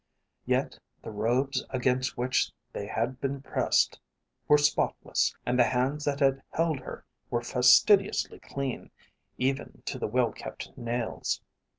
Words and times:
Yet 0.47 0.79
the 1.03 1.11
robes 1.11 1.63
against 1.69 2.17
which 2.17 2.51
they 2.73 2.87
had 2.87 3.21
been 3.21 3.39
pressed 3.39 3.99
were 4.47 4.57
spotless, 4.57 5.35
and 5.45 5.59
the 5.59 5.63
hands 5.63 6.05
that 6.05 6.19
had 6.19 6.41
held 6.49 6.79
her 6.79 7.05
were 7.29 7.43
fastidiously 7.43 8.39
clean, 8.39 8.89
even 9.37 9.83
to 9.85 9.99
the 9.99 10.07
well 10.07 10.31
kept 10.31 10.75
nails. 10.75 11.39